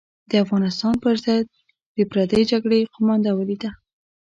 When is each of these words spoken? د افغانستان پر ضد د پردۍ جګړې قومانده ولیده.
د 0.29 0.31
افغانستان 0.43 0.93
پر 1.03 1.13
ضد 1.25 1.45
د 1.97 1.99
پردۍ 2.11 2.41
جګړې 2.51 2.89
قومانده 2.93 3.31
ولیده. 3.35 3.69